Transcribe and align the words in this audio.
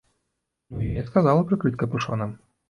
Ну 0.77 0.81
я 0.85 1.03
і 1.03 1.09
сказала 1.09 1.45
прыкрыць 1.53 1.73
капюшонам. 1.85 2.35